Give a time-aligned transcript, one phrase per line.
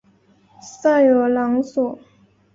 [0.59, 1.99] 塞尔朗索。